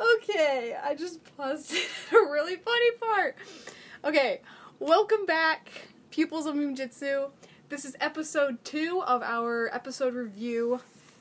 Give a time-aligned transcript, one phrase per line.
[0.00, 1.72] Okay, I just paused
[2.12, 3.36] a really funny part.
[4.04, 4.42] Okay,
[4.78, 7.30] welcome back, pupils of Moonjitsu.
[7.68, 10.80] This is episode two of our episode review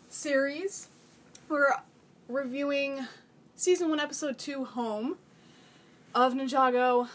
[0.09, 0.89] series.
[1.49, 1.73] We're
[2.27, 3.07] reviewing
[3.55, 5.17] season one, episode two, Home
[6.13, 7.07] of Ninjago.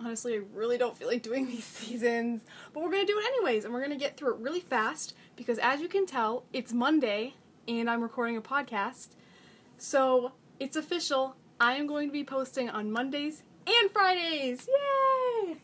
[0.00, 2.42] Honestly, I really don't feel like doing these seasons,
[2.72, 5.58] but we're gonna do it anyways, and we're gonna get through it really fast because,
[5.60, 7.34] as you can tell, it's Monday
[7.68, 9.10] and I'm recording a podcast.
[9.78, 11.36] So it's official.
[11.60, 14.66] I am going to be posting on Mondays and Fridays.
[14.68, 15.56] Yay!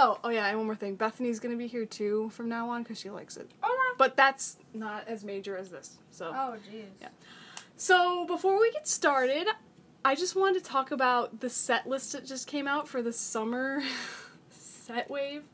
[0.00, 0.94] Oh, oh yeah, and one more thing.
[0.94, 3.50] Bethany's gonna be here too from now on because she likes it.
[3.64, 5.98] Oh, But that's not as major as this.
[6.12, 6.26] So.
[6.32, 6.84] oh jeez.
[7.00, 7.08] Yeah.
[7.76, 9.48] So before we get started,
[10.04, 13.12] I just wanted to talk about the set list that just came out for the
[13.12, 13.82] summer
[14.50, 15.44] set wave.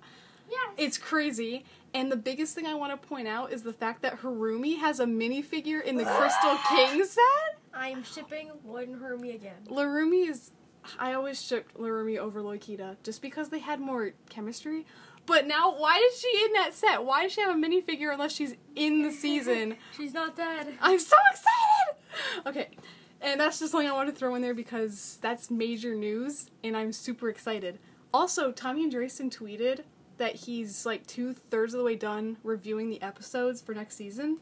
[0.50, 0.74] Yes.
[0.76, 1.64] It's crazy.
[1.94, 5.00] And the biggest thing I want to point out is the fact that Harumi has
[5.00, 7.53] a minifigure in the Crystal King set.
[7.76, 9.56] I'm shipping Lloyd and Harumi again.
[9.68, 10.52] Larumi is.
[10.98, 14.86] I always shipped Larumi over Loikita just because they had more chemistry.
[15.26, 17.04] But now, why is she in that set?
[17.04, 19.76] Why does she have a minifigure unless she's in the season?
[19.96, 20.74] She's not dead.
[20.82, 22.46] I'm so excited!
[22.46, 22.76] Okay,
[23.22, 26.76] and that's just something I want to throw in there because that's major news, and
[26.76, 27.78] I'm super excited.
[28.12, 29.84] Also, Tommy Andreasen tweeted
[30.18, 34.38] that he's like two thirds of the way done reviewing the episodes for next season.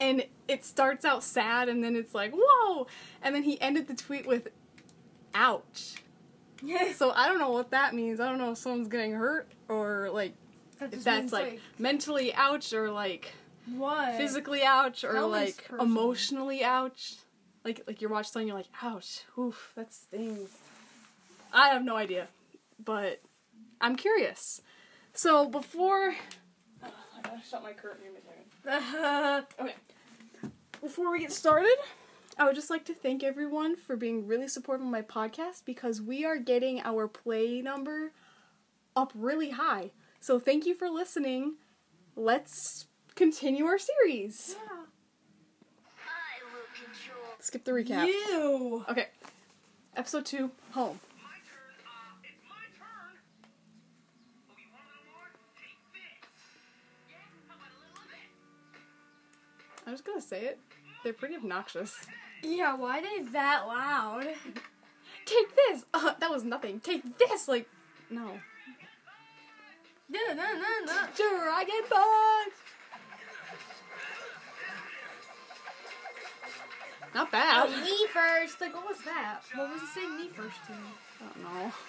[0.00, 2.86] And it starts out sad, and then it's like, whoa!
[3.22, 4.48] And then he ended the tweet with,
[5.34, 5.94] ouch.
[6.62, 6.96] Yes.
[6.96, 8.20] So I don't know what that means.
[8.20, 10.34] I don't know if someone's getting hurt, or like,
[10.78, 13.32] That if that's means, like mentally ouch, or like
[13.76, 14.14] what?
[14.16, 17.16] physically ouch or like emotionally ouch.
[17.64, 20.56] Like like you're watching something, you're like, ouch, oof, that stings.
[21.52, 22.28] I have no idea,
[22.84, 23.20] but
[23.80, 24.62] I'm curious.
[25.12, 26.14] So before,
[27.48, 28.04] shut my curtain.
[28.04, 28.20] Give me
[28.66, 29.46] a second.
[29.60, 29.74] Okay.
[30.80, 31.76] Before we get started,
[32.38, 36.00] I would just like to thank everyone for being really supportive of my podcast because
[36.00, 38.12] we are getting our play number
[38.94, 39.90] up really high.
[40.20, 41.54] So thank you for listening.
[42.16, 44.56] Let's continue our series.
[44.56, 44.84] yeah.
[47.40, 48.06] Skip the recap.
[48.06, 48.84] You.
[48.88, 49.06] Okay.
[49.96, 51.00] Episode 2, Home.
[59.88, 59.90] It?
[59.90, 60.58] I'm just gonna say it.
[61.02, 61.96] They're pretty obnoxious.
[62.42, 62.74] Yeah.
[62.74, 64.26] Why are they that loud?
[65.24, 65.84] Take this!
[65.94, 66.80] Uh, that was nothing.
[66.80, 67.48] Take this!
[67.48, 67.68] Like,
[68.10, 68.38] no.
[70.10, 70.94] No, no, no, no.
[71.16, 72.54] Dragon Punch!
[77.14, 77.68] Not bad.
[77.68, 78.60] Oh, me first.
[78.60, 79.40] Like, what was that?
[79.54, 80.72] What was he saying me first to?
[80.72, 81.72] I don't know.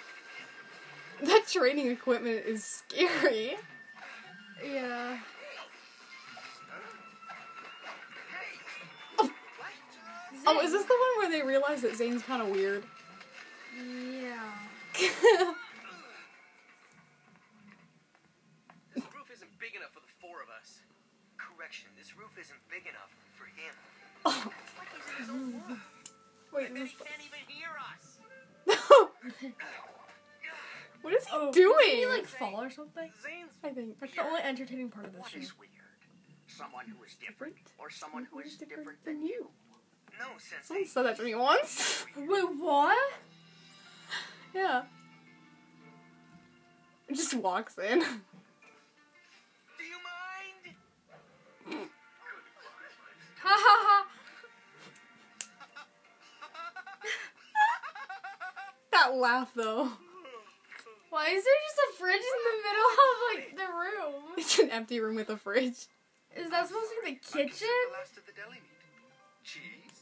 [1.22, 3.54] That training equipment is scary.
[4.64, 5.18] Yeah.
[10.46, 12.84] Oh, is this the one where they realize that Zane's kind of weird?
[13.76, 15.52] Yeah.
[18.94, 20.80] This roof isn't big enough for the four of us.
[21.38, 23.72] Correction, this roof isn't big enough for him.
[24.26, 25.78] oh, It's like he's in his own world.
[26.52, 28.18] wait, And then this he can't even hear us.
[31.02, 31.78] what is he Oh, doing?
[31.86, 33.10] Did he like fall or something?
[33.22, 33.98] Zane's I think.
[34.00, 35.38] That's the only entertaining part of this What show.
[35.38, 35.70] is weird?
[36.48, 39.48] Someone who is different, or someone who is different than you?
[40.20, 40.66] No sense.
[40.66, 42.04] Someone said that to me once.
[42.16, 43.12] Wait, what?
[44.54, 44.82] yeah.
[47.08, 48.00] It just walks in.
[48.00, 48.04] Do
[49.84, 49.96] you
[51.74, 51.86] mind?
[53.42, 54.06] Ha ha ha.
[58.92, 59.88] that laugh though.
[61.08, 64.22] Why is there just a fridge in the middle of like the room?
[64.36, 65.88] It's an empty room with a fridge.
[66.36, 67.66] Is that supposed to be the kitchen?
[67.88, 68.80] The last of the deli meat.
[69.42, 69.99] Cheese.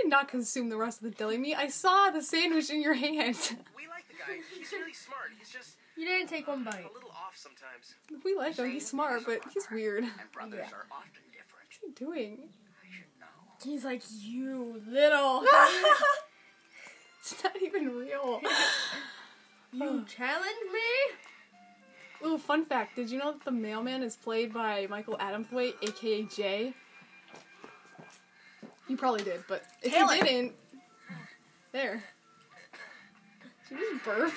[0.00, 1.56] You did not consume the rest of the deli meat.
[1.56, 3.36] I saw the sandwich in your hand.
[3.76, 4.38] We like the guy.
[4.56, 5.30] He's really smart.
[5.38, 6.84] He's just You didn't take one bite.
[6.88, 7.94] a little off sometimes.
[8.24, 8.70] We like him.
[8.70, 10.04] He's smart, but he's weird.
[10.04, 10.76] And brothers Yeah.
[10.76, 11.66] are often different.
[11.66, 12.38] What's he doing?
[12.82, 13.26] I should know.
[13.72, 15.44] He's like, you little.
[17.20, 18.40] It's not even real.
[19.72, 22.26] you challenge me?
[22.26, 22.96] Ooh, fun fact.
[22.96, 26.72] Did you know that the mailman is played by Michael Adamthwaite, aka Jay?
[28.90, 30.14] You probably did, but if Taylor.
[30.16, 30.52] you didn't,
[31.70, 32.02] there.
[33.68, 34.32] Did you just burp?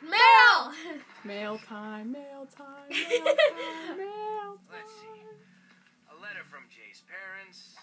[0.00, 0.72] Mail!
[1.24, 5.10] Mail time, mail time, mail time, mail Let's see.
[5.10, 6.14] time.
[6.14, 7.74] A letter from Jay's parents.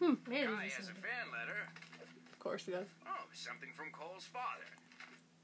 [0.00, 0.16] Hmm.
[0.26, 1.68] Man, Guy has a fan letter.
[2.32, 2.86] Of course he does.
[3.06, 4.64] Oh, something from Cole's father.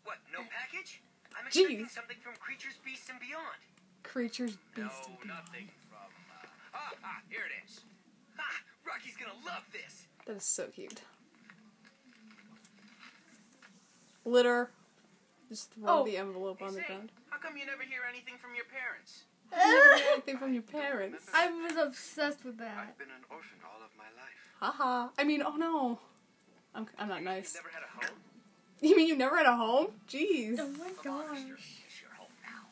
[0.05, 1.03] What, no package?
[1.37, 1.69] I'm Jeez.
[1.69, 3.61] expecting something from Creatures, Beasts, and Beyond.
[4.05, 5.29] Creatures, No, beast, and beyond.
[5.45, 5.69] nothing
[6.79, 6.99] from.
[7.05, 7.81] Ah, ah, here it is.
[8.39, 8.43] Ah,
[8.87, 10.07] Rocky's gonna love this?
[10.27, 11.03] That is so cute.
[14.25, 14.71] Litter.
[15.49, 16.05] Just throw Oh.
[16.05, 17.13] the envelope Hey, on the say, ground.
[17.31, 19.25] how come you never hear anything from your parents?
[20.13, 21.25] Anything from your parents.
[21.35, 22.77] I was obsessed with that.
[22.77, 24.53] I've been an orphan all of my life.
[24.61, 25.09] Haha.
[25.17, 26.01] I mean, oh no.
[26.75, 27.55] I'm, I'm not You've nice.
[27.55, 28.17] never had a home?
[28.81, 29.89] You mean you never had a home?
[30.09, 30.57] Jeez.
[30.61, 31.39] Oh my gosh.
[31.87, 32.69] It's your home now.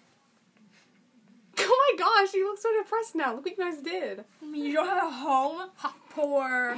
[1.69, 3.35] Oh my gosh, you look so depressed now.
[3.35, 4.25] Look what you guys did.
[4.43, 5.71] I mean, you don't have a home?
[5.77, 6.75] Ha, poor.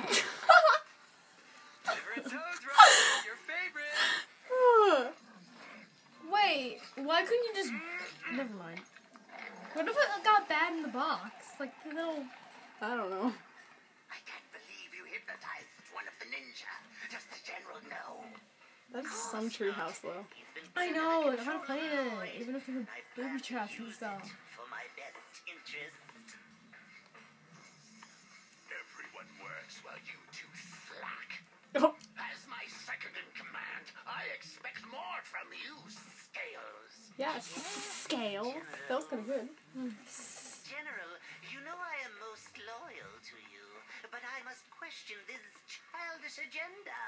[1.86, 5.14] Liver and toads, Robin, your favorite.
[6.32, 7.72] Wait, why couldn't you just.
[8.34, 8.80] Never mind.
[9.72, 11.32] What if it got bad in the box?
[11.58, 12.24] Like the little.
[12.80, 13.32] I don't know.
[14.10, 16.70] I can't believe you hypnotized one of the ninja.
[17.10, 18.24] Does the general know?
[18.92, 20.24] That's some true house, though.
[20.34, 23.72] He's been I know, like, I'm playing it, even if there's I booby plan traps
[23.76, 24.22] and use stuff.
[25.76, 27.68] It For my best interest.
[28.72, 31.30] Everyone works while you two slack.
[31.76, 36.92] Oh, As my second in command, I expect more from you, Scales.
[37.20, 37.44] yes.
[38.08, 38.54] Scale.
[38.88, 39.48] That was kind of good.
[40.64, 41.12] General,
[41.52, 43.66] you know I am most loyal to you,
[44.12, 47.00] but I must question this childish agenda.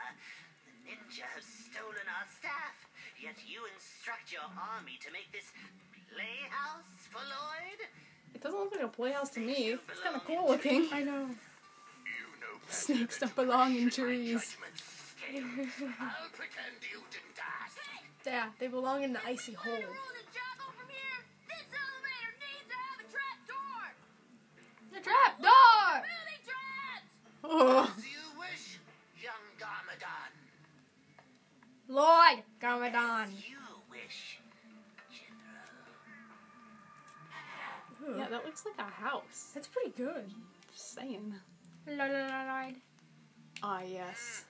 [0.64, 2.76] The ninja have stolen our staff,
[3.20, 5.48] yet you instruct your army to make this
[6.12, 7.80] playhouse for Lloyd?
[8.40, 9.76] It doesn't look like a playhouse to me.
[9.76, 10.88] It's kind of cool looking.
[10.90, 11.12] I know.
[11.12, 14.56] You know better Snakes don't belong in to question my trees.
[14.56, 15.92] judgment, Scales.
[16.00, 17.76] I'll pretend you didn't ask.
[18.24, 19.76] Yeah, they belong in the icy hole.
[24.94, 26.02] The trap door!
[27.44, 27.92] Oh.
[27.96, 28.20] As you
[38.00, 38.18] General.
[38.18, 39.50] Yeah, that looks like a house.
[39.54, 40.30] That's pretty good.
[40.72, 41.34] Just saying.
[41.86, 42.76] Lloyd.
[43.62, 44.44] Ah, yes.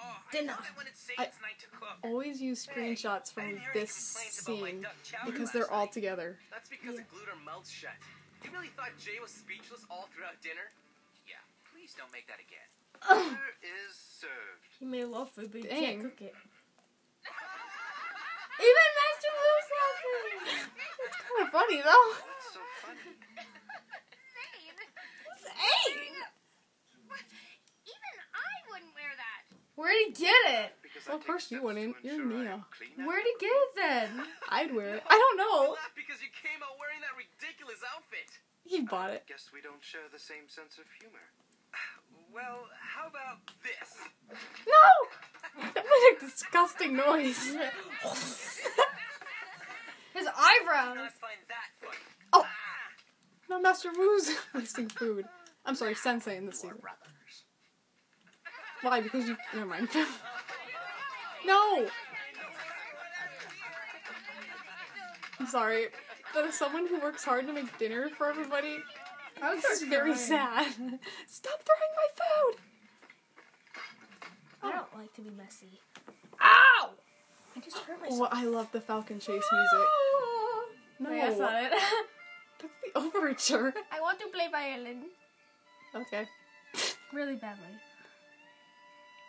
[0.00, 0.52] Oh, I Dinner.
[0.52, 1.96] love it when it's I- Satan's to cook.
[2.04, 4.86] Always use screenshots I from didn't hear any this complaints about my scene
[5.26, 6.38] because they're all together.
[6.50, 7.90] That's because it glued her mouth shut.
[8.44, 10.70] You really thought Jay was speechless all throughout dinner?
[11.26, 11.34] Yeah,
[11.74, 12.68] please don't make that again.
[13.30, 14.62] Dinner is served.
[14.78, 15.82] He may love food, but he Dang.
[15.82, 16.34] can't cook it.
[18.58, 20.38] Even Master Wu's laughing!
[20.98, 22.08] It's kind of funny though.
[22.18, 23.14] What's so funny?
[27.86, 29.40] Even I wouldn't wear that.
[29.78, 30.70] Where'd he get it?
[30.82, 31.96] Because Well, of course you wouldn't.
[32.02, 32.52] You're ensure I Neo.
[32.60, 34.08] am clean and Where'd he get it then?
[34.50, 35.02] I'd wear it.
[35.08, 35.72] I don't know.
[35.78, 38.28] laughed because you came out wearing that ridiculous outfit.
[38.66, 39.24] He bought it.
[39.30, 41.22] Guess we don't share the same sense of humor.
[42.28, 43.96] Well, how about this?
[44.68, 44.84] No!
[45.58, 47.38] That made a disgusting noise.
[50.14, 50.96] His eyebrows!
[50.96, 51.96] not find that funny.
[52.32, 52.46] Oh.
[53.48, 55.26] No, Master Wu's wasting food.
[55.64, 56.84] I'm sorry, Sensei in this Your season.
[58.82, 59.00] Why?
[59.00, 59.36] Because you.
[59.54, 59.88] Never mind.
[61.46, 61.88] no!
[65.40, 65.88] I'm sorry.
[66.34, 68.76] But as someone who works hard to make dinner for everybody,
[69.42, 70.66] I was very sad.
[71.26, 72.60] Stop throwing my food!
[74.98, 75.80] I like to be messy.
[76.42, 76.90] Ow!
[77.56, 78.30] I just hurt oh, myself.
[78.32, 79.88] Oh, I love the Falcon Chase music.
[81.00, 81.70] No, Wait, that's not it.
[82.60, 83.72] that's the overture.
[83.92, 85.02] I want to play violin
[85.94, 86.26] Okay.
[87.12, 87.68] really badly.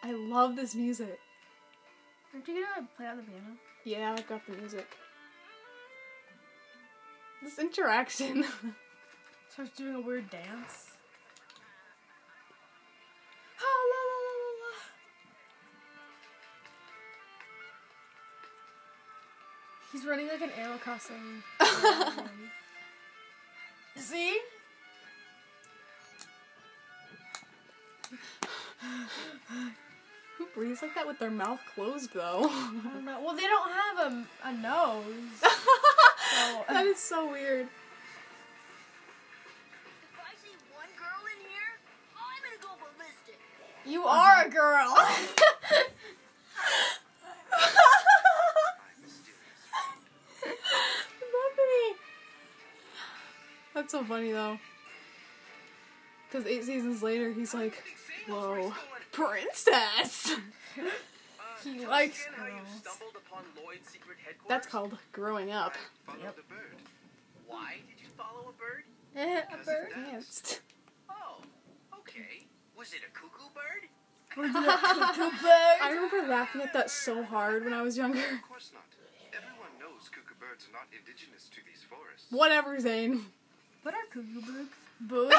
[0.01, 1.20] I love this music.
[2.34, 3.58] Aren't you gonna play on the piano?
[3.86, 4.88] Yeah, I've got the music.
[7.43, 8.46] This interaction.
[9.53, 10.88] Starts doing a weird dance.
[19.91, 21.43] He's running like an Animal Crossing.
[23.96, 24.39] See?
[30.38, 32.48] Who breathes like that with their mouth closed, though?
[32.50, 33.19] I don't know.
[33.24, 35.43] Well, they don't have a, a nose.
[36.29, 37.65] So, that is so weird.
[37.65, 37.72] If
[40.19, 41.79] I see one girl in here,
[42.13, 44.96] go you are a girl.
[53.79, 54.59] That's so funny though.
[56.29, 57.81] Because eight seasons later, he's like,
[58.27, 58.74] "Whoa,
[59.13, 60.36] princess."
[61.63, 62.67] He tell likes how you girls.
[62.79, 64.48] stumbled upon Lloyd's secret headquarters.
[64.48, 65.75] That's called growing up.
[66.24, 66.36] Yep.
[66.38, 66.75] the bird.
[67.48, 68.83] Why did you follow a bird?
[69.13, 69.89] Eh, a Because bird.
[69.93, 70.43] danced.
[70.45, 70.62] Danced.
[71.09, 71.41] Oh,
[72.00, 72.48] okay.
[72.77, 73.89] Was it a cuckoo bird?
[74.38, 78.19] I remember laughing at that so hard when I was younger.
[78.19, 78.83] Of course not.
[79.36, 82.27] Everyone knows cuckoo birds are not indigenous to these forests.
[82.31, 83.25] Whatever, Zane.
[83.81, 84.67] What are cuckoo book.
[85.01, 85.31] Book.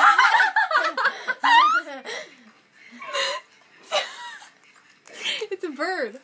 [5.50, 6.18] it's a bird.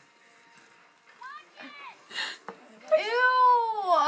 [2.99, 4.07] Ew!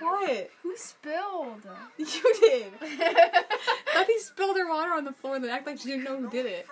[0.00, 0.50] What?
[0.62, 1.66] Who spilled?
[1.98, 2.06] You
[2.40, 2.72] did.
[2.80, 6.30] Bethy spilled her water on the floor and then act like she didn't know who
[6.30, 6.66] did it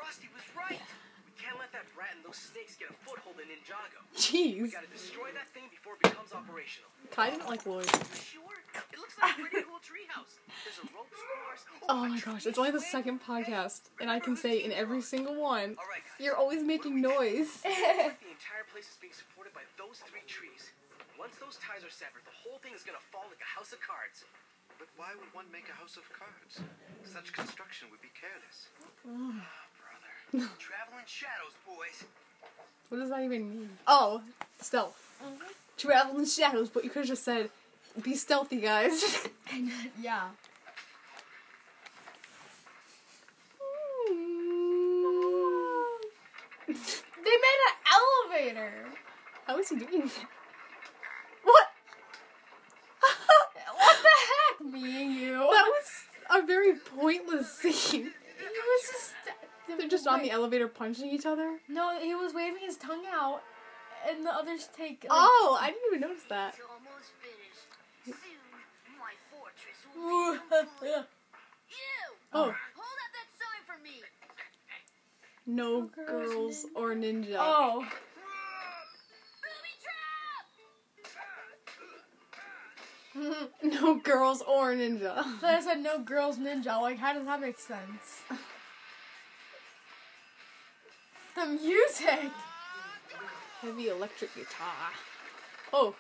[2.31, 4.01] that rat and those snakes get a foothold in Ninjago.
[4.07, 4.73] We Jeez.
[4.73, 6.91] gotta destroy that thing before it becomes operational.
[7.11, 7.91] Kai didn't like Lloyd.
[8.15, 8.55] Sure.
[8.71, 10.39] It looks like a pretty cool treehouse.
[10.63, 11.63] There's a ropes course.
[11.91, 15.03] Oh, oh my gosh, it's only the second podcast, and I can say in every
[15.03, 16.23] single one, All right, guys.
[16.23, 17.61] you're always making noise.
[17.67, 20.71] the entire place is being supported by those three trees.
[21.19, 23.81] Once those ties are severed, the whole thing is gonna fall like a house of
[23.83, 24.25] cards.
[24.79, 26.65] But why would one make a house of cards?
[27.05, 28.73] Such construction would be careless.
[30.31, 30.49] Brother.
[30.59, 32.05] Traveling shadows, boys.
[32.89, 33.71] What does that even mean?
[33.87, 34.23] Oh,
[34.61, 34.97] stealth.
[35.25, 35.43] Mm-hmm.
[35.77, 37.51] Travel in shadows, but you could have just said,
[38.01, 39.29] be stealthy, guys.
[40.01, 40.29] yeah.
[43.59, 44.41] Hmm.
[46.67, 46.75] They
[47.25, 48.73] made an elevator.
[49.47, 50.29] How is he doing that?
[51.43, 51.67] What?
[53.77, 55.33] What the heck, me and you?
[55.39, 55.89] That was
[56.31, 58.13] a very pointless scene.
[59.71, 59.77] He.
[59.77, 61.59] They're just on the elevator punching each other.
[61.69, 63.43] No, he was waving his tongue out,
[64.09, 65.05] and the others take.
[65.05, 66.55] Like, Oh, I didn't even notice that.
[66.55, 68.21] It's almost finished.
[68.23, 68.39] Soon,
[68.99, 71.07] my fortress will be complete.
[71.69, 72.17] You!
[72.33, 74.03] Oh, Hold up that sign for me!
[75.47, 77.37] no oh, girls, girls or ninja.
[77.39, 77.85] Oh.
[83.63, 85.41] No girls or ninja.
[85.41, 86.81] Then I said no girls ninja.
[86.81, 88.23] Like, how does that make sense?
[91.35, 92.31] The music.
[93.61, 94.91] Heavy electric guitar.
[95.73, 95.95] Oh,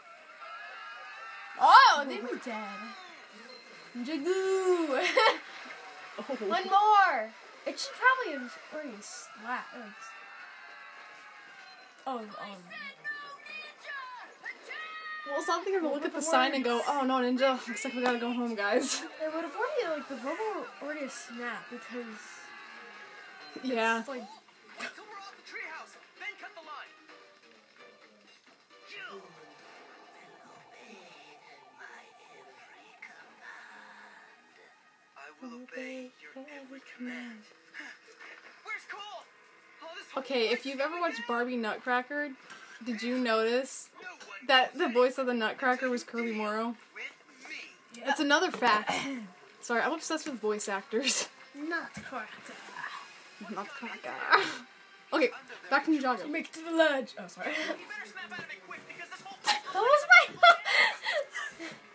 [1.62, 2.78] Oh, they'd be dead.
[3.98, 4.24] Jagoo.
[6.18, 6.22] oh.
[6.46, 7.30] One more.
[7.66, 9.66] It should probably have already slap.
[9.74, 9.90] Like,
[12.06, 12.24] oh, um.
[12.24, 12.26] No
[13.44, 13.98] ninja!
[14.42, 15.30] Attack!
[15.30, 17.58] Well, something gonna look at the sign and go, oh no, ninja.
[17.68, 19.02] Looks like we gotta go home, guys.
[19.22, 22.16] It would have already like the bubble already snapped because
[23.62, 23.98] Yeah.
[24.00, 24.24] it's like
[35.44, 37.38] obey your every command.
[38.64, 39.24] Where's Cole?
[39.82, 42.30] Oh, Okay, if you've ever watched Barbie Nutcracker,
[42.84, 43.88] did you notice
[44.46, 46.76] that the voice of the Nutcracker was Kirby Morrow?
[48.04, 48.92] That's another fact.
[49.60, 51.28] Sorry, I'm obsessed with voice actors.
[51.68, 52.30] not correct.
[53.50, 54.14] Nutcracker.
[55.12, 55.30] Okay,
[55.70, 56.30] back to Ninjago.
[56.30, 57.14] Make it to the ledge.
[57.18, 57.48] Oh, sorry.
[57.50, 57.54] You
[57.88, 61.66] better snap out of it quick because this whole thing that was my.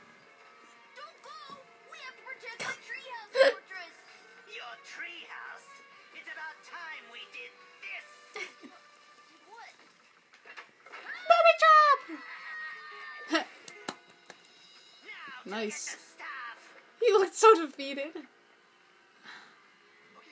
[15.46, 15.96] Nice.
[16.16, 16.58] staff.
[17.00, 18.10] he looked so defeated.
[18.16, 18.25] Okay,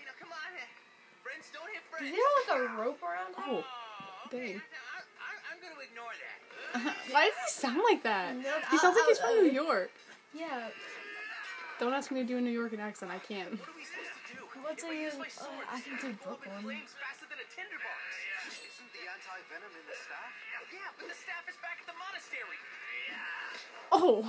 [0.05, 0.51] now come on.
[1.21, 2.17] Friends don't hit Is friends.
[2.17, 3.43] there like a rope around him?
[3.47, 3.63] Oh,
[4.27, 4.57] okay.
[4.57, 4.61] dang.
[4.61, 6.39] I, I, I'm gonna ignore that.
[7.13, 8.33] Why does he sound like that?
[8.35, 9.91] No, He sounds like he's uh, from uh, New York.
[10.33, 10.69] Yeah.
[11.79, 13.11] Don't ask me to do a New York accent.
[13.13, 13.53] I can't.
[13.53, 14.41] What are we supposed to do?
[14.65, 16.41] What's If a I use uh, my sword, I can it's do gonna blow up
[16.41, 16.81] in Brooklyn.
[16.81, 18.01] flames faster than a tinderbox.
[18.49, 20.31] Isn't the anti-venom in the staff?
[20.73, 22.57] Yeah, but the staff is back at the monastery.
[23.93, 24.25] Oh.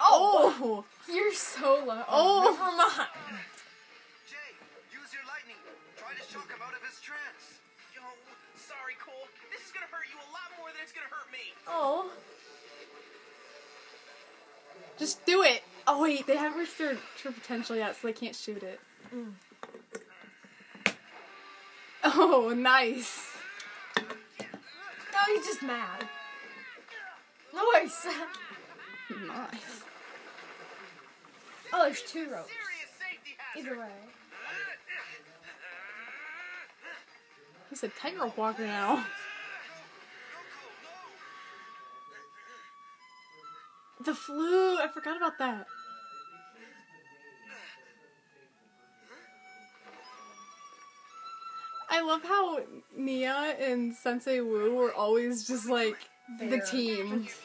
[0.00, 0.84] Oh, Oh.
[1.12, 2.02] you're so low.
[2.08, 2.50] Oh.
[2.50, 3.08] never mind.
[4.28, 4.36] Jay,
[4.92, 5.56] use your lightning.
[5.96, 7.60] Try to shock him out of his trance.
[7.94, 8.00] Yo,
[8.56, 9.28] sorry, Cole.
[9.50, 11.52] This is gonna hurt you a lot more than it's gonna hurt me.
[11.68, 12.10] Oh.
[14.98, 15.62] Just do it.
[15.86, 18.80] Oh wait, they haven't reached their true potential yet, so they can't shoot it.
[19.14, 19.32] Mm.
[22.04, 23.26] Oh, nice.
[23.98, 26.06] No, he's just mad.
[27.54, 28.06] Nice.
[29.26, 29.82] Nice.
[31.72, 32.50] Oh, there's two ropes.
[32.50, 33.68] Serious safety hazard.
[33.68, 33.92] Either way.
[37.68, 39.06] He's a tightrope walker now.
[44.04, 44.78] The flu!
[44.78, 45.66] I forgot about that.
[51.90, 52.60] I love how
[52.98, 55.96] Nya and Sensei Wu were always just like
[56.38, 57.24] the team.
[57.24, 57.36] This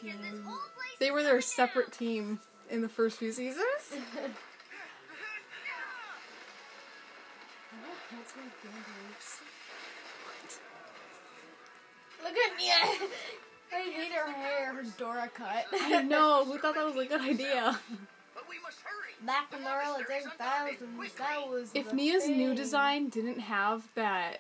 [0.45, 3.63] whole place They were their separate team in the first few seasons.
[12.23, 13.07] Look at Nya.
[13.73, 15.65] I hate her hair, her Dora cut.
[15.73, 16.45] I know.
[16.45, 17.77] Who thought that was a good idea?
[18.33, 19.13] But we must hurry.
[19.25, 24.39] Back in the early 2000s, that was If the Nya's new design didn't have that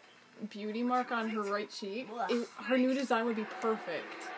[0.49, 4.29] beauty mark on her right cheek, it, her new design would be perfect.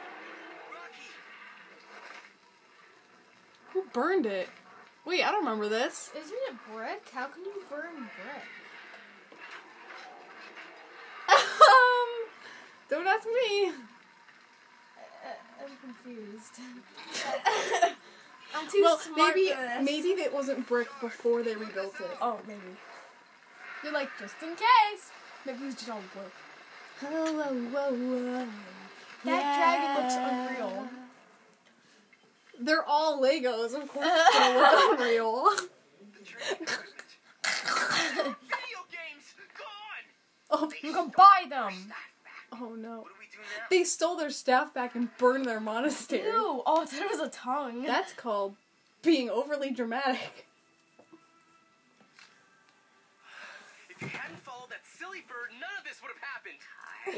[3.77, 4.49] Who burned it?
[5.05, 6.09] Wait, I don't remember this.
[6.17, 7.07] Isn't it brick?
[7.13, 8.43] How can you burn brick?
[11.29, 12.09] um,
[12.89, 13.67] don't ask me.
[13.67, 16.55] I, I'm confused.
[18.55, 19.85] I'm too well, smart maybe for this.
[19.85, 22.17] maybe it wasn't brick before they rebuilt it.
[22.19, 22.59] Oh, maybe.
[23.83, 25.11] You're like, just in case.
[25.45, 26.33] Maybe it was just all brick.
[27.11, 28.47] Whoa, whoa, whoa.
[29.23, 30.89] That dragon looks unreal.
[32.59, 34.07] They're all Legos, of course.
[34.09, 35.43] It's gonna look unreal.
[36.19, 36.93] The training equipment.
[37.43, 39.35] Video games!
[39.57, 40.05] Gone!
[40.51, 41.73] Oh, You can buy them.
[42.53, 42.99] oh no!
[42.99, 43.65] What do we do now?
[43.69, 46.23] They stole their staff back and burned their monastery.
[46.23, 46.63] Ew.
[46.65, 47.83] Oh, I thought it was a tongue.
[47.83, 48.55] That's called
[49.03, 50.45] being overly dramatic.
[53.89, 56.61] If you hadn't followed that silly bird, none of this would have happened.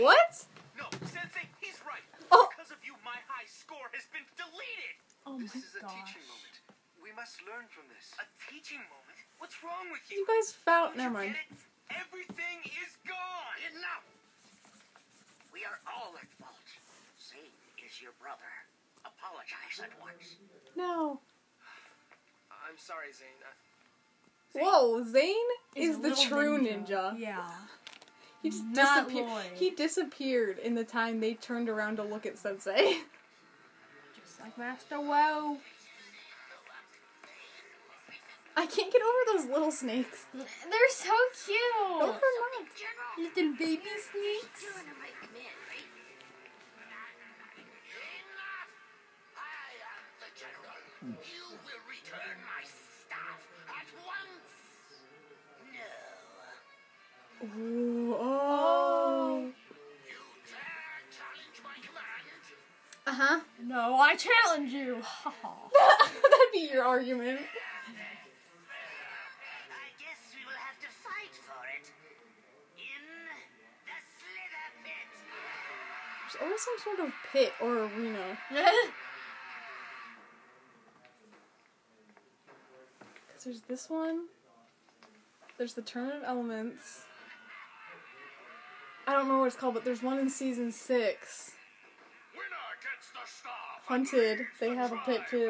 [0.03, 0.45] What?
[0.77, 2.03] No, Sensei, he's right.
[2.31, 2.47] Oh.
[2.55, 4.95] Because of you, my high score has been deleted.
[5.25, 5.93] Oh This my is a gosh!
[5.95, 6.55] teaching moment.
[7.01, 8.11] We must learn from this.
[8.19, 9.19] A teaching moment?
[9.39, 10.27] What's wrong with You you?
[10.27, 10.95] guys found.
[10.95, 11.35] Don't Never mind.
[11.89, 13.57] Everything is gone.
[13.73, 14.05] Enough!
[15.53, 16.67] We are all at fault.
[17.17, 18.51] Zane is your brother.
[19.05, 20.35] Apologize at once.
[20.75, 21.19] No.
[22.51, 23.41] I'm sorry, Zane.
[23.41, 25.35] Uh, Whoa, Zane
[25.73, 27.17] He's is the little true ninja.
[27.17, 27.47] Yeah.
[28.43, 29.29] He just Not disappeared.
[29.29, 29.45] Lloyd.
[29.55, 32.99] He disappeared in the time they turned around to look at Sensei.
[34.41, 35.57] Like Master Woe.
[38.55, 40.25] I can't get over those little snakes.
[40.33, 41.13] They're so
[41.45, 41.59] cute.
[41.99, 42.19] they're
[43.17, 44.61] Little baby snakes.
[44.61, 45.87] you're under my command, right?
[48.19, 48.71] Enough!
[49.35, 50.75] I am the general.
[51.23, 54.51] You will return my staff at once.
[55.71, 57.59] No.
[57.61, 59.51] Ooh, oh.
[60.07, 62.43] You dare challenge my command?
[63.07, 63.39] Uh huh.
[63.69, 64.97] No, I challenge you.
[64.99, 65.53] Ha ha.
[65.71, 67.39] That'd be your argument.
[69.69, 71.91] I guess we will have to fight for it.
[72.79, 73.05] In
[73.85, 75.09] the Slither Pit.
[76.25, 78.39] There's always some sort of pit or arena.
[83.35, 84.29] Cause there's this one.
[85.59, 87.03] There's the Tournament of Elements.
[89.05, 91.51] I don't know what it's called, but there's one in season six.
[92.33, 92.47] winner
[92.81, 93.08] gets the staff.
[93.87, 94.45] Hunted.
[94.59, 95.37] They have a pit too.
[95.37, 95.45] You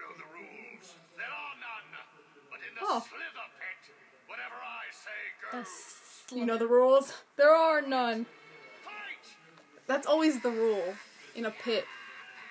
[0.00, 0.94] know the rules.
[1.16, 1.86] There are none.
[2.50, 3.00] But in the Oh.
[3.00, 3.94] Slither Pit,
[4.26, 6.36] whatever I say goes.
[6.38, 7.12] You know the rules.
[7.36, 8.26] There are none.
[9.86, 10.94] That's always the rule
[11.34, 11.84] in a pit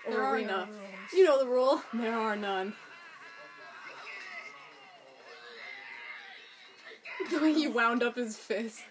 [0.05, 0.67] or There are arena.
[0.69, 1.17] no.
[1.17, 1.81] You know the rule.
[1.93, 2.75] There are none.
[7.29, 8.81] The way he wound up his fist.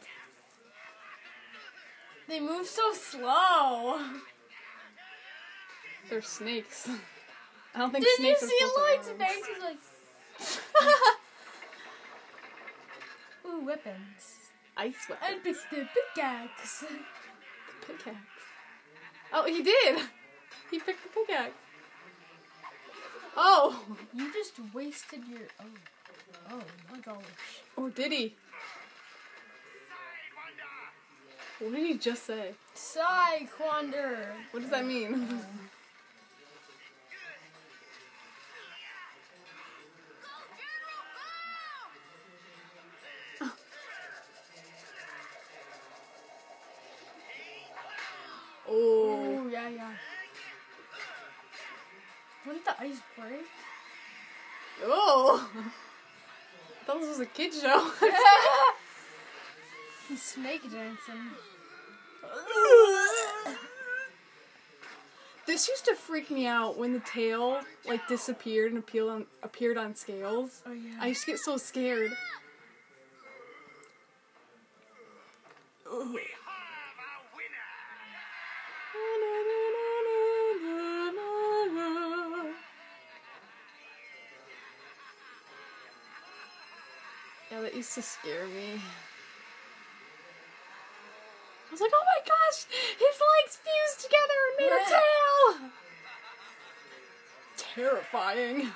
[2.28, 4.00] They move so slow.
[6.12, 6.90] They're snakes.
[7.74, 9.46] I don't think Did you snakes are see Lloyd's face?
[9.46, 9.78] He's like,
[13.46, 14.50] ooh, weapons.
[14.76, 15.40] Ice I weapon.
[15.42, 16.80] picked the pickaxe.
[16.80, 18.16] The pickaxe.
[19.32, 20.00] Oh, he did.
[20.70, 21.54] He picked the pickaxe.
[23.34, 25.40] Oh, You just wasted your.
[25.62, 25.64] Oh.
[26.50, 26.60] Oh
[26.92, 27.24] my gosh.
[27.74, 28.34] or did he?
[31.58, 32.50] What did he just say?
[32.76, 34.26] Psyquander.
[34.50, 35.14] What does that mean?
[35.14, 35.40] Um,
[57.60, 58.72] thought this was a kid show.
[60.08, 61.30] He's snake dancing.
[65.46, 69.76] this used to freak me out when the tail like disappeared and appeared on appeared
[69.78, 70.62] on scales.
[70.66, 70.98] Oh, yeah.
[71.00, 72.12] I used to get so scared.
[75.86, 76.22] Oh, we
[87.82, 88.80] used to scare me.
[91.68, 92.66] I was like, oh my gosh,
[92.96, 95.70] his legs fused together and made a tail!
[97.56, 98.70] Terrifying.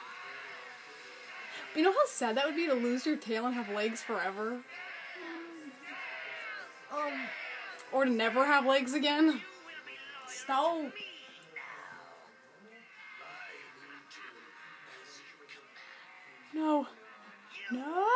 [1.72, 4.02] But you know how sad that would be to lose your tail and have legs
[4.02, 4.58] forever?
[6.92, 7.12] Um,
[7.92, 9.40] Or to never have legs again?
[10.26, 10.90] stop.
[16.52, 16.88] No.
[17.70, 18.08] No!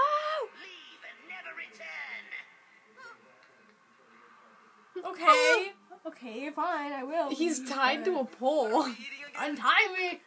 [5.04, 5.72] Okay.
[6.06, 7.28] Okay, fine, I will.
[7.28, 8.88] He's tied to a pole.
[8.88, 9.04] Eating
[9.36, 9.50] again?
[9.50, 10.20] Untie me!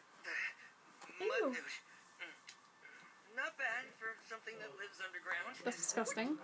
[1.19, 1.49] Ew.
[3.36, 5.57] Not bad for something that lives underground.
[5.65, 6.38] That's disgusting.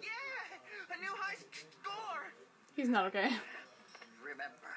[0.00, 2.32] Yeah, a new high score.
[2.74, 3.28] He's not okay.
[4.24, 4.72] Remember,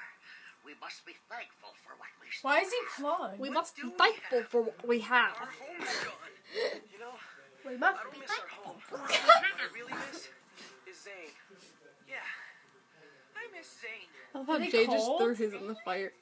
[0.66, 3.40] we must be thankful for what we Why is he plugged?
[3.40, 4.48] We What must be thankful have?
[4.48, 5.34] for what we have.
[5.40, 6.82] Our home is gone.
[6.92, 7.14] You know,
[7.66, 8.76] We I must don't be miss our home.
[8.92, 10.28] I really miss
[10.90, 11.30] is Zane.
[12.08, 12.16] Yeah,
[13.36, 14.10] I miss Zane.
[14.34, 15.20] I love how Are they Jay just cold?
[15.22, 16.12] threw his in the fire.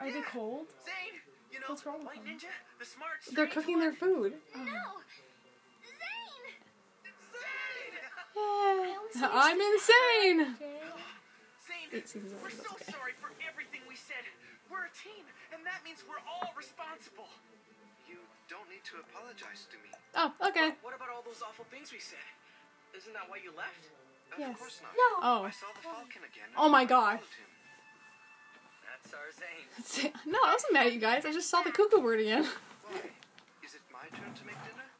[0.00, 0.66] Are they cold?
[0.84, 2.34] Zane, you know, What's wrong with White them?
[2.36, 3.22] Ninja, the smart.
[3.32, 3.80] They're strange cooking one.
[3.80, 4.32] their food.
[4.54, 4.62] No!
[4.62, 5.00] Oh.
[5.86, 6.52] Zane!
[9.14, 9.30] Zane.
[9.32, 10.56] I'm insane.
[10.58, 12.90] Zane, Eight seasons we're so okay.
[12.92, 14.24] sorry for everything we said.
[14.70, 17.28] We're a team, and that means we're all responsible.
[18.52, 19.88] You don't need to apologize to me.
[20.12, 20.76] Oh, okay.
[20.84, 22.20] What about all those awful things we said?
[22.92, 23.80] Isn't that why you left?
[24.28, 24.92] Of course not.
[24.92, 25.08] No.
[25.24, 25.48] Oh.
[25.48, 26.52] I saw the falcon again.
[26.60, 27.16] Oh my I God.
[28.84, 30.12] That's our Zane.
[30.28, 31.24] No, I wasn't mad at you guys.
[31.24, 32.44] I just saw the cuckoo bird again.
[32.92, 33.00] Why?
[33.64, 34.84] Is it my turn to make dinner?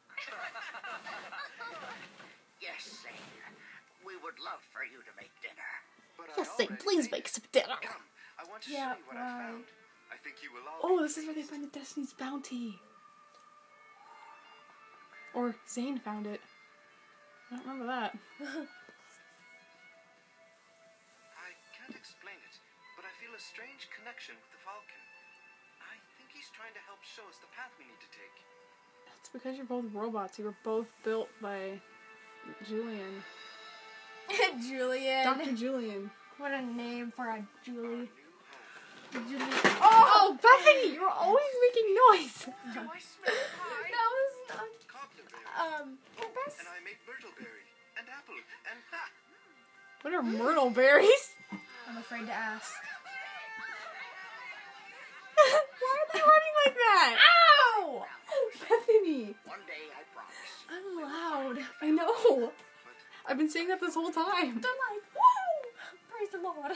[2.57, 3.29] Yes, Zane.
[4.01, 5.71] We would love for you to make dinner.
[6.17, 7.77] But Yes, say, already please make some dinner.
[7.85, 8.01] Come,
[8.41, 9.45] I want to Yeah, show you what I right.
[9.45, 9.63] found.
[10.09, 10.81] I think you will all.
[10.81, 11.51] Oh, this is where they pleased.
[11.53, 12.81] find the Destiny's Bounty.
[15.33, 16.41] Or Zane found it.
[17.51, 18.17] I don't remember that.
[18.41, 18.59] I
[21.73, 22.55] can't explain it,
[22.95, 25.01] but I feel a strange connection with the falcon.
[25.81, 28.37] I think he's trying to help show us the path we need to take.
[29.19, 30.37] It's because you're both robots.
[30.37, 31.81] You were both built by
[32.67, 33.23] Julian.
[34.69, 35.23] Julian.
[35.25, 35.53] Dr.
[35.55, 36.11] Julian.
[36.37, 38.09] What a name for a Julie.
[38.09, 38.29] New
[39.13, 39.29] home.
[39.29, 39.45] Julie.
[39.81, 42.45] Oh, Bethany, you're always making noise.
[42.73, 43.89] Do I smell pie?
[43.93, 44.67] That was not.
[44.89, 45.42] Cobblerberry.
[45.53, 45.97] Um.
[46.19, 49.09] oh, and I made myrtleberry and apple and ha.
[50.01, 51.35] What are myrtle berries?
[51.87, 52.73] I'm afraid to ask.
[55.35, 57.17] Why are they running like that?
[57.19, 58.05] Ow!
[58.59, 60.65] Bethany, One day, I promise.
[60.69, 61.57] I'm loud.
[61.81, 62.51] I know.
[63.25, 64.59] I've been saying that this whole time.
[64.59, 65.69] They're like, whoa!
[66.09, 66.71] Praise the Lord.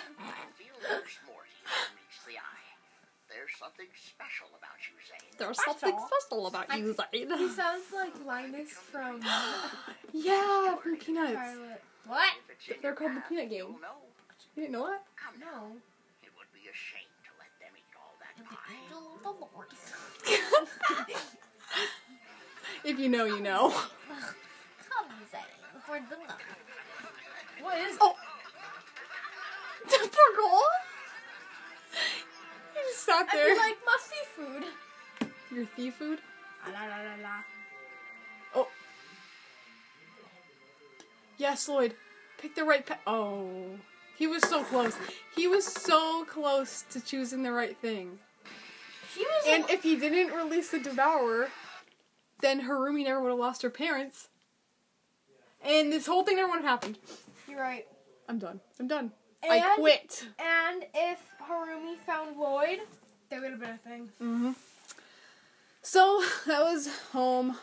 [3.37, 5.29] There's something special about you, Zane.
[5.37, 5.77] There's Special.
[5.77, 7.29] something special about you, Zane.
[7.37, 9.69] He sounds like Linus from uh,
[10.11, 11.33] Yeah, from Peanuts.
[11.37, 11.81] Charlotte.
[12.07, 12.33] What?
[12.49, 13.57] If it's in They're your called the Peanut Gang.
[13.59, 14.01] You'll know.
[14.55, 15.05] You didn't know that?
[15.21, 15.37] Come.
[15.39, 15.77] No.
[16.25, 18.73] It would be a shame to let them eat all that pie.
[18.73, 19.69] Angel of the Lord.
[22.83, 23.69] If you know, you know.
[23.69, 25.41] Come, Zane,
[25.85, 26.41] for the night.
[27.61, 27.97] What is?
[27.99, 28.15] Oh.
[29.89, 30.09] The
[32.87, 32.93] poor girl.
[32.93, 33.53] He just sat I'd there.
[33.53, 34.63] be like, my be food.
[35.55, 36.19] Your thief food?
[36.65, 37.35] Ah, la, la, la, la.
[38.55, 38.67] Oh.
[41.37, 41.93] Yes, Lloyd.
[42.39, 43.77] Pick the right pa- Oh.
[44.17, 44.95] He was so close.
[45.35, 48.17] He was so close to choosing the right thing.
[49.15, 49.43] He was.
[49.47, 51.49] And if he didn't release the Devourer,
[52.41, 54.29] then Harumi never would have lost her parents.
[55.63, 56.97] And this whole thing never would have happened.
[57.47, 57.85] You're right.
[58.27, 58.59] I'm done.
[58.79, 59.11] I'm done.
[59.43, 60.27] I And- quit.
[60.39, 62.81] And if Harumi found Lloyd,
[63.29, 64.09] that would have been a thing.
[64.19, 64.51] hmm
[65.81, 67.57] So that was home.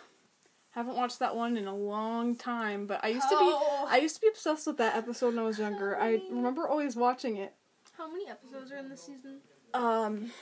[0.71, 3.87] Haven't watched that one in a long time, but I used to Oh.
[3.87, 5.97] be I used to be obsessed with that episode when I was younger.
[5.99, 7.55] I remember always watching it.
[7.97, 9.41] How many episodes are in this season?
[9.73, 10.33] Um,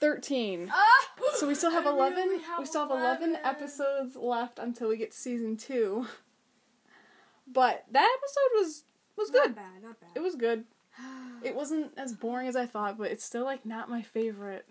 [0.00, 0.70] thirteen.
[0.74, 1.08] Ah!
[1.34, 2.40] So we still have I eleven.
[2.40, 3.46] have we still have eleven 11.
[3.46, 6.06] episodes left until we get to season two.
[7.50, 8.84] But that episode was
[9.18, 9.48] was good.
[9.48, 10.10] Not bad, not bad.
[10.14, 10.64] It was good.
[11.44, 14.66] It wasn't as boring as I thought, but it's still like not my favorite.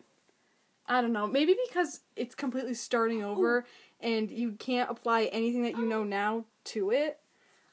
[0.85, 1.25] I don't know.
[1.25, 3.63] Maybe because it's completely starting over
[4.01, 7.19] and you can't apply anything that you know now to it.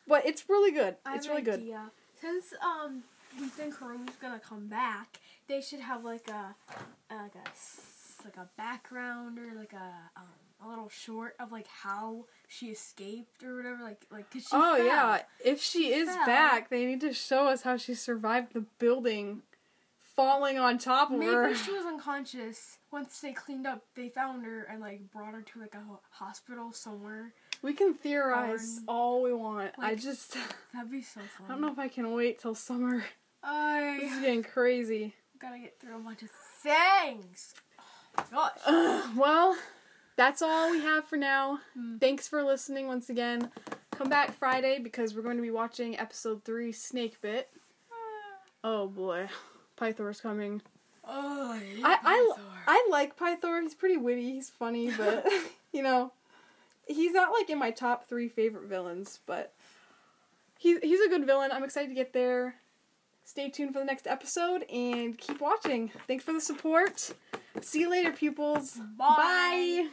[0.06, 0.94] But it's really good.
[1.08, 1.60] It's really good.
[1.60, 1.90] idea.
[2.20, 3.02] Since um
[3.40, 6.54] we think Harumi's gonna come back, they should have like a
[7.10, 7.50] like a
[8.24, 10.24] like a background or like a um,
[10.64, 13.83] a little short of like how she escaped or whatever.
[13.83, 14.87] Like like cause she Oh fell.
[14.87, 16.27] yeah, if she is fell.
[16.27, 19.42] back, they need to show us how she survived the building
[20.16, 21.42] falling on top of her.
[21.48, 22.79] Maybe she was unconscious.
[22.92, 26.72] Once they cleaned up, they found her and like brought her to like a hospital
[26.72, 27.33] somewhere.
[27.62, 29.72] We can theorize all we want.
[29.79, 30.37] I just
[30.74, 31.46] That'd be so fun.
[31.48, 32.98] I don't know if I can wait till summer.
[32.98, 33.05] This
[33.42, 35.14] I is getting crazy.
[35.38, 36.31] gotta get through a bunch of
[36.62, 37.55] things.
[38.18, 38.50] Oh gosh.
[38.66, 39.57] Ugh, well,
[40.16, 41.61] that's all we have for now.
[41.74, 41.98] Hmm.
[41.98, 43.50] Thanks for listening once again.
[43.92, 47.50] Come back Friday because we're going to be watching episode 3 Snake Bit.
[48.62, 49.29] Oh boy.
[49.77, 50.62] Pythor's coming.
[51.07, 52.35] Oh, I, I, I,
[52.66, 53.61] I like Pythor.
[53.61, 54.33] He's pretty witty.
[54.33, 55.27] He's funny, but,
[55.72, 56.12] you know,
[56.87, 59.53] he's not like in my top three favorite villains, but
[60.59, 61.50] he's he's a good villain.
[61.53, 62.57] I'm excited to get there.
[63.24, 65.90] Stay tuned for the next episode and keep watching.
[66.07, 67.12] Thanks for the support.
[67.62, 68.79] See you later, pupils.
[68.98, 69.14] Bye.
[69.16, 69.88] Bye.